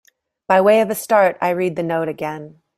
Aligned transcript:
By 0.47 0.61
way 0.61 0.81
of 0.81 0.89
a 0.89 0.95
start, 0.95 1.37
I 1.41 1.51
read 1.51 1.75
the 1.75 1.83
note 1.83 2.07
again. 2.07 2.63